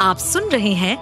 [0.00, 0.96] आप सुन रहे हैं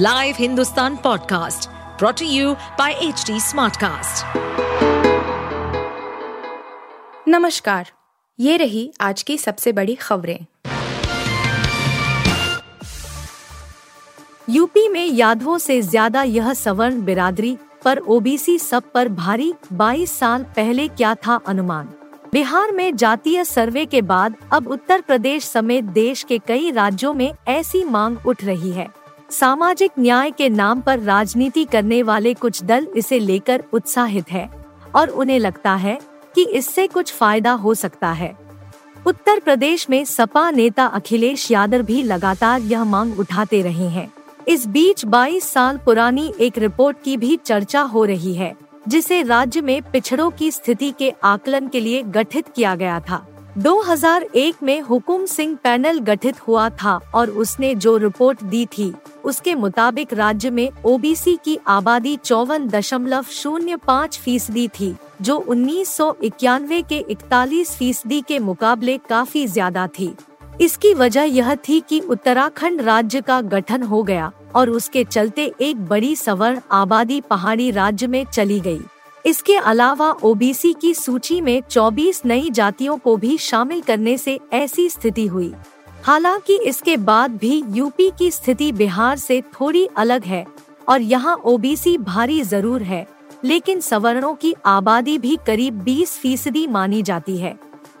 [0.00, 4.36] live Hindustan podcast brought to you by H Smartcast.
[7.28, 7.90] नमस्कार,
[8.38, 10.38] ये रही आज की सबसे बड़ी खबरें
[14.50, 20.42] यूपी में यादवों से ज़्यादा यह सवर्ण बिरादरी, पर ओबीसी सब पर भारी 22 साल
[20.42, 21.88] पहले क्या था अनुमान
[22.34, 27.32] बिहार में जातीय सर्वे के बाद अब उत्तर प्रदेश समेत देश के कई राज्यों में
[27.48, 28.88] ऐसी मांग उठ रही है।
[29.30, 34.48] सामाजिक न्याय के नाम पर राजनीति करने वाले कुछ दल इसे लेकर उत्साहित है
[34.94, 35.98] और उन्हें लगता है
[36.34, 38.34] कि इससे कुछ फ़ायदा हो सकता है।
[39.06, 44.12] उत्तर प्रदेश में सपा नेता अखिलेश यादव भी लगातार यह मांग उठाते रहे हैं।
[44.48, 48.54] इस बीच 22 साल पुरानी एक रिपोर्ट की भी चर्चा हो रही है।
[48.88, 53.26] जिसे राज्य में पिछड़ों की स्थिति के आकलन के लिए गठित किया गया था।
[53.58, 58.92] 2001 में हुकुम सिंह पैनल गठित हुआ था और उसने जो रिपोर्ट दी थी,
[59.24, 65.96] उसके मुताबिक राज्य में ओबीसी की आबादी चौवन दशमलव शून्य पाँच फ़ीसदी थी, जो उन्नीस
[65.96, 70.14] सौ इक्यानवे के इकतालीस फ़ीसदी के मुकाबले काफ़ी ज़्यादा थी।
[70.60, 75.84] इसकी वजह यह थी कि उत्तराखंड राज्य का गठन हो गया। और उसके चलते एक
[75.86, 78.80] बड़ी सवर्ण आबादी पहाड़ी राज्य में चली गई।
[79.24, 84.88] इसके अलावा ओबीसी की सूची में 24 नई जातियों को भी शामिल करने से ऐसी
[84.88, 85.52] स्थिति हुई
[86.04, 90.44] हालाँकि इसके बाद भी यूपी की स्थिति बिहार से थोड़ी अलग है
[90.88, 93.06] और यहाँ ओबीसी भारी ज़रूर है,
[93.44, 97.58] लेकिन सवर्णों की आबादी भी करीब 20 फ़ीसदी मानी जाती है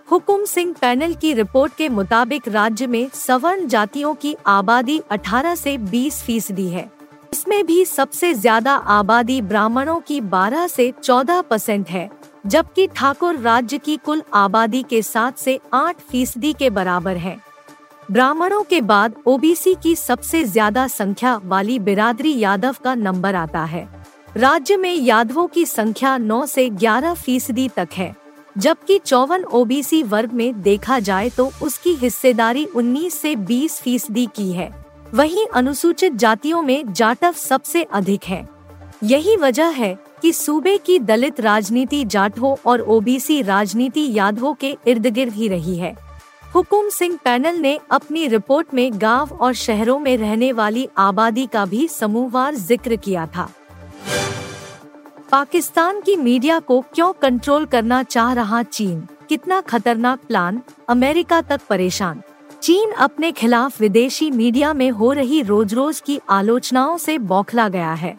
[0.08, 5.76] हुकुम सिंह पैनल की रिपोर्ट के मुताबिक राज्य में सवर्ण जातियों की आबादी 18 से
[5.80, 6.88] 20 फ़ीसदी है।
[7.32, 12.08] इसमें भी सबसे ज़्यादा आबादी ब्राह्मणों की 12 से 14 परसेंट है,
[12.46, 17.36] जबकि ठाकुर राज्य की कुल आबादी के साथ से 8 फ़ीसदी के बराबर है।
[18.10, 23.88] ब्राह्मणों के बाद ओबीसी की सबसे ज़्यादा संख्या वाली बिरादरी यादव का नंबर आता है।
[24.36, 28.14] राज्य में यादवों की संख्या 9 से 11 फ़ीसदी तक है।
[28.56, 34.50] जबकि चौवन ओबीसी वर्ग में देखा जाए तो उसकी हिस्सेदारी 19 से 20 फ़ीसदी की
[34.52, 34.70] है।
[35.14, 38.46] वहीं अनुसूचित जातियों में जाटव सबसे अधिक है।
[39.04, 45.06] यही वजह है कि सूबे की दलित राजनीति जाटवों और ओबीसी राजनीति यादवों के इर्द
[45.06, 45.94] गिर्द ही रही है।
[46.54, 51.64] हुकुम सिंह पैनल ने अपनी रिपोर्ट में गाँव और शहरों में रहने वाली आबादी का
[51.66, 53.48] भी समूहवार ज़िक्र किया था।
[55.34, 59.00] पाकिस्तान की मीडिया को क्यों कंट्रोल करना चाह रहा चीन?
[59.28, 60.60] कितना खतरनाक प्लान?
[60.88, 62.20] अमेरिका तक परेशान।
[62.62, 67.92] चीन अपने खिलाफ विदेशी मीडिया में हो रही रोज रोज की आलोचनाओं से बौखला गया
[67.92, 68.16] है।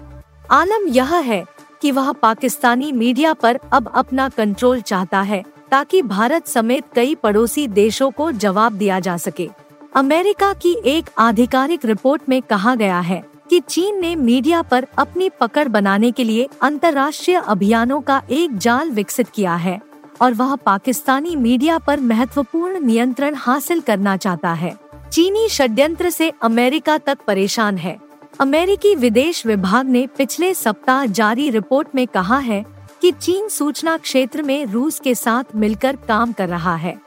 [0.52, 1.44] आलम यह है
[1.82, 7.68] कि वह पाकिस्तानी मीडिया पर अब अपना कंट्रोल चाहता है, ताकि भारत समेत कई पड़ोसी
[7.68, 9.50] देशों को जवाब दिया जा सके।
[9.96, 15.30] अमेरिका की एक आधिकारिक रिपोर्ट में कहा गया है कि चीन ने मीडिया पर अपनी
[15.30, 19.80] पकड़ बनाने के लिए अंतर्राष्ट्रीय अभियानों का एक जाल विकसित किया है
[20.22, 24.78] और वह पाकिस्तानी मीडिया पर महत्वपूर्ण नियंत्रण हासिल करना चाहता है।
[25.12, 27.98] चीनी षड्यंत्र से अमेरिका तक परेशान है।
[28.40, 32.66] अमेरिकी विदेश विभाग ने पिछले सप्ताह जारी रिपोर्ट में कहा है
[33.02, 36.98] कि चीन सूचना क्षेत्र में रूस के साथ मिलकर काम कर रहा है।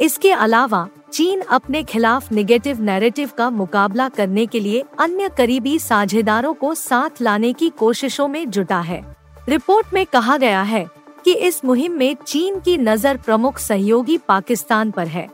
[0.00, 6.52] इसके अलावा चीन अपने खिलाफ निगेटिव नैरेटिव का मुकाबला करने के लिए अन्य करीबी साझेदारों
[6.54, 9.02] को साथ लाने की कोशिशों में जुटा है।
[9.48, 10.84] रिपोर्ट में कहा गया है
[11.24, 15.28] कि इस मुहिम में चीन की नज़र प्रमुख सहयोगी पाकिस्तान पर है।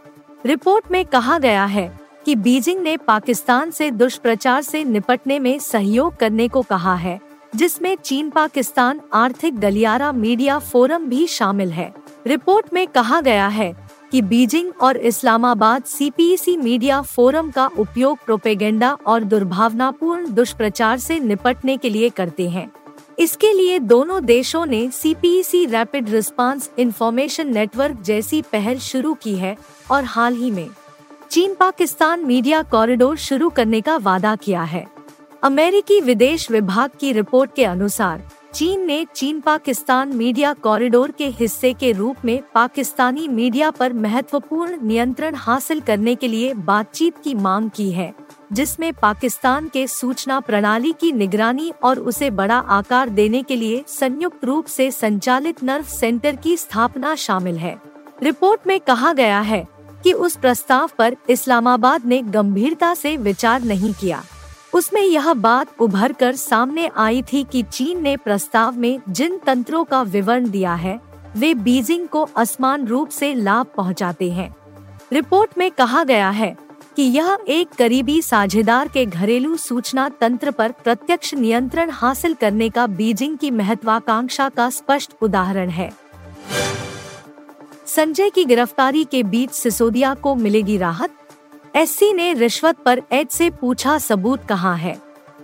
[0.47, 1.91] रिपोर्ट में कहा गया है
[2.27, 7.21] कि बीजिंग ने पाकिस्तान से दुष्प्रचार से निपटने में सहयोग करने को कहा है,
[7.57, 11.93] जिसमें चीन पाकिस्तान आर्थिक गलियारा मीडिया फोरम भी शामिल है।
[12.27, 13.75] रिपोर्ट में कहा गया है
[14.15, 21.77] कि बीजिंग और इस्लामाबाद सीपीसी मीडिया फोरम का उपयोग प्रोपेगेंडा और दुर्भावनापूर्ण दुष्प्रचार से निपटने
[21.77, 22.71] के लिए करते हैं।
[23.19, 29.57] इसके लिए दोनों देशों ने CPC rapid response information network जैसी पहल शुरू की है
[29.91, 30.69] और हाल ही में
[31.31, 34.87] चीन पाकिस्तान मीडिया कॉरिडोर शुरू करने का वादा किया है।
[35.43, 38.23] अमेरिकी विदेश विभाग की रिपोर्ट के अनुसार
[38.55, 44.77] चीन ने चीन पाकिस्तान मीडिया कॉरिडोर के हिस्से के रूप में पाकिस्तानी मीडिया पर महत्वपूर्ण
[44.83, 48.13] नियंत्रण हासिल करने के लिए बातचीत की मांग की है,
[48.53, 54.45] जिसमें पाकिस्तान के सूचना प्रणाली की निगरानी और उसे बड़ा आकार देने के लिए संयुक्त
[54.45, 57.77] रूप से संचालित नर्व सेंटर की स्थापना शामिल है।
[58.23, 59.67] रिपोर्ट में कहा गया है
[60.05, 64.23] कि उस प्रस्ताव पर इस्लामाबाद ने गंभीरता से विचार नहीं किया।
[64.75, 69.85] उसमें यह बात उभर कर सामने आई थी कि चीन ने प्रस्ताव में जिन तंत्रों
[69.85, 71.01] का विवरण दिया है,
[71.37, 74.55] वे बीजिंग को असमान रूप से लाभ पहुंचाते हैं।
[75.13, 76.57] रिपोर्ट में कहा गया है
[76.97, 82.87] कि यह एक करीबी साझेदार के घरेलू सूचना तंत्र पर प्रत्यक्ष नियंत्रण हासिल करने का
[82.87, 85.93] बीजिंग की महत्वाकांक्षा का स्पष्ट उदाहरण है।
[87.87, 91.11] संजय की गिरफ्तारी के बीच सिसोदिया को मिलेगी राहत?
[91.77, 94.97] एससी ने रिश्वत पर एड से पूछा सबूत कहाँ है।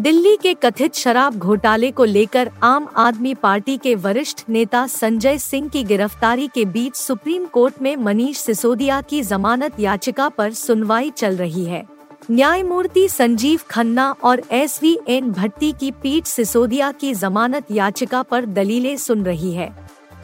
[0.02, 5.68] दिल्ली के कथित शराब घोटाले को लेकर आम आदमी पार्टी के वरिष्ठ नेता संजय सिंह
[5.68, 11.36] की गिरफ्तारी के बीच सुप्रीम कोर्ट में मनीष सिसोदिया की जमानत याचिका पर सुनवाई चल
[11.36, 11.84] रही है।
[12.30, 18.46] न्यायमूर्ति संजीव खन्ना और एस वी एन भट्टी की पीठ सिसोदिया की जमानत याचिका पर
[18.46, 19.72] दलीलें सुन रही है।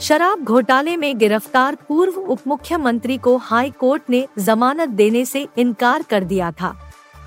[0.01, 6.03] शराब घोटाले में गिरफ़्तार पूर्व उप मुख्यमंत्री को हाई कोर्ट ने जमानत देने से इनकार
[6.03, 6.75] कर दिया था।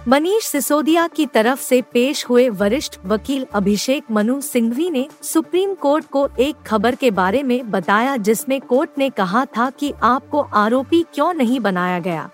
[0.07, 6.05] मनीष सिसोदिया की तरफ़ से पेश हुए वरिष्ठ वकील अभिषेक मनु सिंघवी ने सुप्रीम कोर्ट
[6.05, 11.05] को एक खबर के बारे में बताया जिसमें कोर्ट ने कहा था कि आपको आरोपी
[11.13, 12.29] क्यों नहीं बनाया गया।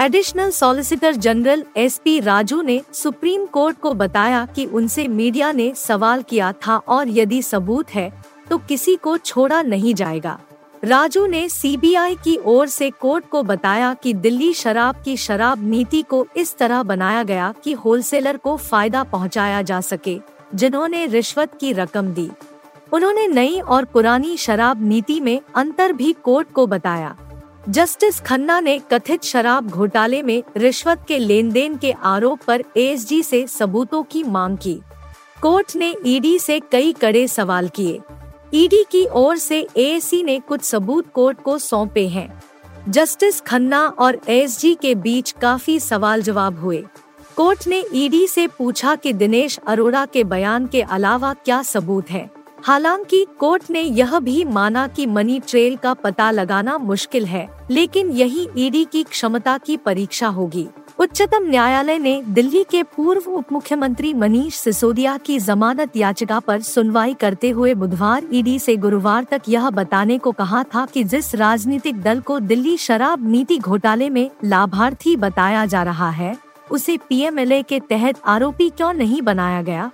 [0.00, 5.72] Additional solicitor general S P Raju ने सुप्रीम कोर्ट को बताया कि उनसे मीडिया ने
[5.76, 8.21] सवाल किया था और यदि सबूत है
[8.52, 10.38] तो किसी को छोड़ा नहीं जाएगा।
[10.84, 16.02] राजू ने सीबीआई की ओर से कोर्ट को बताया कि दिल्ली शराब की शराब नीति
[16.02, 20.18] को इस तरह बनाया गया कि होलसेलर को फ़ायदा पहुँचाया जा सके,
[20.54, 22.30] जिन्होंने रिश्वत की रकम दी।
[22.92, 27.16] उन्होंने नई और पुरानी शराब नीति में अंतर भी कोर्ट को बताया।
[27.68, 33.22] जस्टिस खन्ना ने कथित शराब घोटाले में रिश्वत के लेन देन के आरोप पर एएसजी
[33.22, 34.80] से सबूतों की मांग की।
[35.42, 38.00] कोर्ट ने ईडी से कई कड़े सवाल किए।
[38.54, 42.42] ईडी की ओर से एएसी ने कुछ सबूत कोर्ट को सौंपे हैं।
[42.88, 46.84] जस्टिस खन्ना और एसजी के बीच काफ़ी सवाल जवाब हुए।
[47.36, 52.30] कोर्ट ने ईडी से पूछा कि दिनेश अरोड़ा के बयान के अलावा क्या सबूत है।
[52.62, 58.10] हालाँकि कोर्ट ने यह भी माना कि मनी ट्रेल का पता लगाना मुश्किल है, लेकिन
[58.10, 64.14] यही ईडी की क्षमता की परीक्षा होगी। उच्चतम न्यायालय ने दिल्ली के पूर्व उप मुख्यमंत्री
[64.14, 69.70] मनीष सिसोदिया की जमानत याचिका पर सुनवाई करते हुए बुधवार ईडी से गुरुवार तक यह
[69.70, 75.16] बताने को कहा था कि जिस राजनीतिक दल को दिल्ली शराब नीति घोटाले में लाभार्थी
[75.16, 76.36] बताया जा रहा है,
[76.70, 79.90] उसे पीएमएलए के तहत आरोपी क्यों नहीं बनाया गया?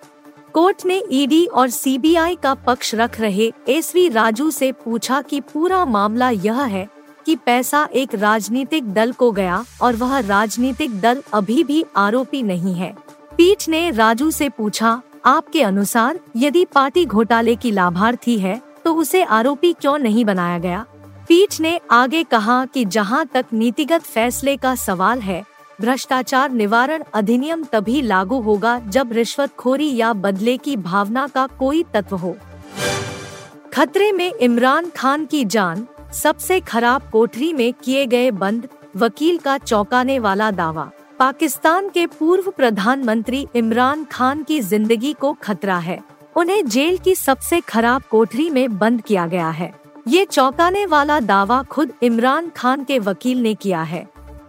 [0.52, 5.84] कोर्ट ने ईडी और सीबीआई का पक्ष रख रहे एसवी राजू से पूछा कि पूरा
[5.84, 6.88] मामला यह है
[7.28, 12.72] कि पैसा एक राजनीतिक दल को गया और वह राजनीतिक दल अभी भी आरोपी नहीं
[12.74, 12.92] है।
[13.36, 19.22] पीठ ने राजू से पूछा, आपके अनुसार यदि पार्टी घोटाले की लाभार्थी है तो उसे
[19.22, 20.84] आरोपी क्यों नहीं बनाया गया?
[21.28, 25.44] पीठ ने आगे कहा कि जहाँ तक नीतिगत फैसले का सवाल है,
[25.80, 32.16] भ्रष्टाचार निवारण अधिनियम तभी लागू होगा जब रिश्वतखोरी या बदले की भावना का कोई तत्व
[32.16, 32.36] हो।
[33.74, 39.56] खतरे में इमरान खान की जान सबसे खराब कोठरी में किए गए बंद वकील का
[39.58, 45.98] चौंकाने वाला दावा। पाकिस्तान के पूर्व प्रधानमंत्री इमरान खान की ज़िंदगी को खतरा है।
[46.36, 49.72] उन्हें जेल की सबसे खराब कोठरी में बंद किया गया है।
[50.08, 54.06] ये चौंकाने वाला दावा खुद इमरान खान के वकील ने किया है।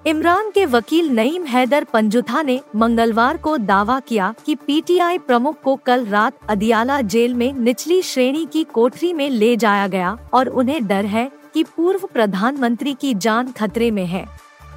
[0.08, 5.76] इमरान के वकील नईम हैदर पंजुथा ने मंगलवार को दावा किया कि पीटीआई प्रमुख को
[5.76, 10.86] कल रात अदियाला जेल में निचली श्रेणी की कोठरी में ले जाया गया और उन्हें
[10.88, 14.26] डर है कि पूर्व प्रधानमंत्री की जान खतरे में है।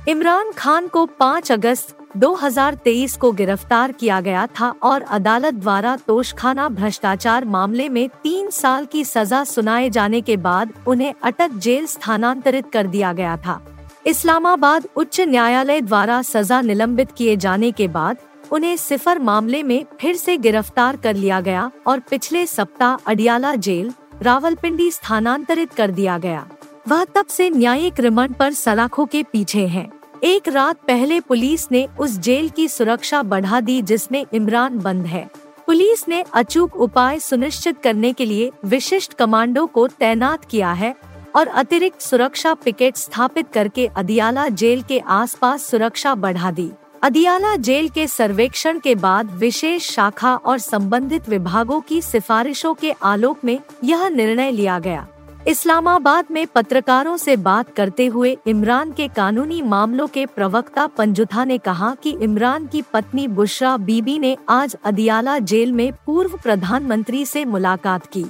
[0.09, 6.69] इमरान खान को 5 अगस्त 2023 को गिरफ़्तार किया गया था और अदालत द्वारा तोशखाना
[6.69, 12.71] भ्रष्टाचार मामले में तीन साल की सजा सुनाए जाने के बाद उन्हें अटक जेल स्थानांतरित
[12.73, 13.61] कर दिया गया था।
[14.07, 18.17] इस्लामाबाद उच्च न्यायालय द्वारा सजा निलंबित किए जाने के बाद
[18.53, 23.93] उन्हें सिफर मामले में फिर से गिरफ़्तार कर लिया गया और पिछले सप्ताह अडियाला जेल,
[24.23, 26.47] रावलपिंडी स्थानांतरित कर दिया गया।
[26.89, 29.87] वह तब से न्यायिक रिमांड पर सलाखों के पीछे है।
[30.25, 35.31] एक रात पहले पुलिस ने उस जेल की सुरक्षा बढ़ा दी जिसमें इमरान बंद है।
[35.67, 40.95] पुलिस ने अचूक उपाय सुनिश्चित करने के लिए विशिष्ट कमांडो को तैनात किया है
[41.37, 46.71] और अतिरिक्त सुरक्षा पिकेट स्थापित करके अदियाला जेल के आसपास सुरक्षा बढ़ा दी।
[47.03, 53.45] अदियाला जेल के सर्वेक्षण के बाद विशेष शाखा और संबंधित विभागों की सिफारिशों के आलोक
[53.45, 55.07] में यह निर्णय लिया गया।
[55.49, 61.59] इस्लामाबाद में पत्रकारों से बात करते हुए इमरान के कानूनी मामलों के प्रवक्ता पंजुथा ने
[61.59, 67.45] कहा कि इमरान की पत्नी बुशरा बीबी ने आज अदियाला जेल में पूर्व प्रधानमंत्री से
[67.45, 68.25] मुलाकात की।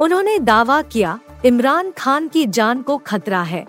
[0.00, 3.66] उन्होंने दावा किया, इमरान खान की जान को खतरा है।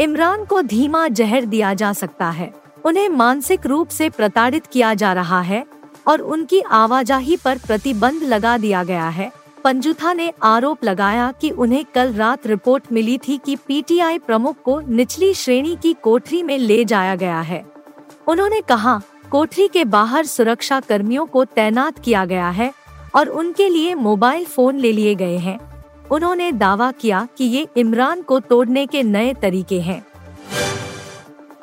[0.00, 2.52] इमरान को धीमा जहर दिया जा सकता है।
[2.84, 5.66] उन्हें मानसिक रूप से प्रताड़ित किया जा रहा है
[6.06, 11.84] और उनकी आवाजाही पर प्रतिबंध लगा दिया गया है। पंजुथा ने आरोप लगाया कि उन्हें
[11.94, 16.84] कल रात रिपोर्ट मिली थी कि पीटीआई प्रमुख को निचली श्रेणी की कोठरी में ले
[16.84, 17.64] जाया गया है।
[18.28, 19.00] उन्होंने कहा,
[19.30, 22.72] कोठरी के बाहर सुरक्षा कर्मियों को तैनात किया गया है
[23.14, 25.58] और उनके लिए मोबाइल फ़ोन ले लिए गए हैं।
[26.10, 30.06] उन्होंने दावा किया कि ये इमरान को तोड़ने के नए तरीके हैं।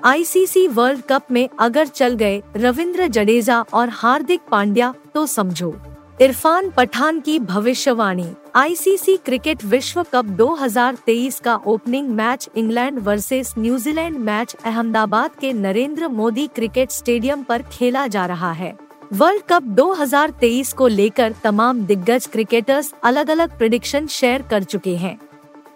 [0.06, 5.76] आईसीसी वर्ल्ड कप में अगर चल गए रविंद्र जडेजा और हार्दिक पांड्या तो समझो।
[6.22, 14.18] इरफान पठान की भविष्यवाणी आईसीसी क्रिकेट विश्व कप 2023 का opening match England versus New Zealand
[14.18, 18.74] match Ahmedabad के नरेंद्र मोदी क्रिकेट स्टेडियम पर खेला जा रहा है।
[19.14, 25.18] वर्ल्ड कप 2023 को लेकर तमाम दिग्गज क्रिकेटर्स अलग अलग प्रिडिक्शन शेयर कर चुके हैं।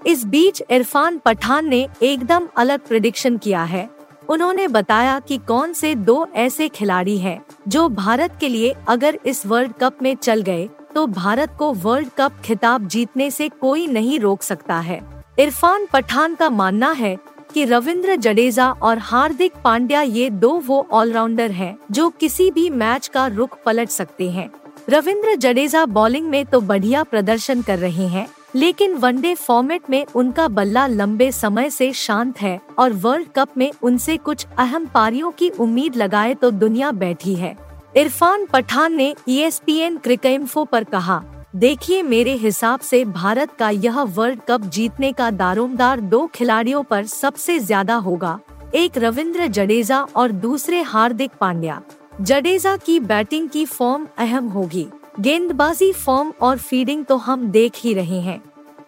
[0.07, 3.89] इस बीच इरफान पठान ने एकदम अलग प्रिडिक्शन किया है।
[4.29, 9.45] उन्होंने बताया कि कौन से दो ऐसे खिलाड़ी हैं जो भारत के लिए अगर इस
[9.45, 14.19] वर्ल्ड कप में चल गए तो भारत को वर्ल्ड कप खिताब जीतने से कोई नहीं
[14.19, 14.99] रोक सकता है।
[15.39, 17.15] इरफान पठान का मानना है
[17.53, 23.07] कि रविंद्र जडेजा और हार्दिक पांड्या ये दो वो ऑलराउंडर हैं जो किसी भी मैच
[23.07, 24.49] का रुख पलट सकते हैं।
[24.89, 30.47] रविंद्र जडेजा बॉलिंग में तो बढ़िया प्रदर्शन कर रहे हैं लेकिन वनडे फॉर्मेट में उनका
[30.49, 35.49] बल्ला लंबे समय से शांत है और वर्ल्ड कप में उनसे कुछ अहम पारियों की
[35.49, 37.55] उम्मीद लगाए तो दुनिया बैठी है।
[37.97, 41.21] इरफान पठान ने ईएसपीएन क्रिकेम्फो पर कहा,
[41.55, 47.05] देखिए मेरे हिसाब से भारत का यह वर्ल्ड कप जीतने का दारोमदार दो खिलाड़ियों पर
[47.07, 48.39] सबसे ज़्यादा होगा।
[48.75, 51.81] एक रविंद्र जडेजा और दूसरे हार्दिक पांड्या।
[52.21, 54.87] जडेजा की बैटिंग की फॉर्म अहम होगी।
[55.19, 58.41] गेंदबाजी फॉर्म और फील्डिंग तो हम देख ही रहे हैं।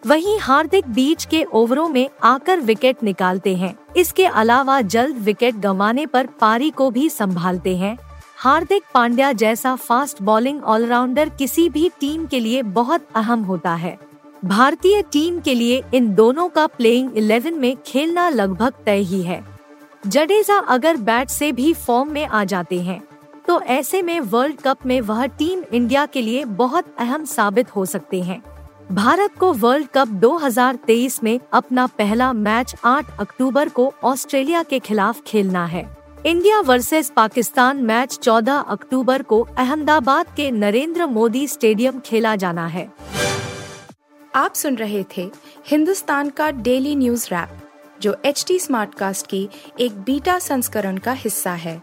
[0.06, 6.06] वहीं हार्दिक बीच के ओवरों में आकर विकेट निकालते हैं। इसके अलावा जल्द विकेट गंवाने
[6.06, 7.96] पर पारी को भी संभालते हैं।
[8.36, 13.96] हार्दिक पांड्या जैसा फास्ट बॉलिंग ऑलराउंडर किसी भी टीम के लिए बहुत अहम होता है।
[14.44, 19.44] भारतीय टीम के लिए इन दोनों का प्लेइंग इलेवन में खेलना लगभग तय ही है।
[20.06, 23.02] जडेजा अगर बैट से भी फॉर्म में आ जाते हैं
[23.48, 27.84] तो ऐसे में वर्ल्ड कप में वह टीम इंडिया के लिए बहुत अहम साबित हो
[27.86, 28.42] सकते हैं।
[28.92, 35.22] भारत को वर्ल्ड कप 2023 में अपना पहला मैच 8 अक्टूबर को ऑस्ट्रेलिया के खिलाफ
[35.26, 42.36] खेलना है। इंडिया वर्सेस पाकिस्तान मैच 14 अक्टूबर को अहमदाबाद के नरेंद्र मोदी स्टेडियम खेला
[42.36, 42.92] जाना है।
[44.34, 45.30] आप सुन रहे थे
[45.66, 47.58] हिंदुस्तान का डेली न्यूज़ रैप,
[48.00, 49.48] जो एच टी स्मार्ट कास्ट की
[49.80, 51.82] एक बीटा संस्करण का हिस्सा है।